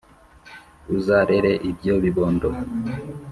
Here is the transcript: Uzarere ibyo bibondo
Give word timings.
Uzarere 0.95 1.51
ibyo 1.69 1.93
bibondo 2.03 2.49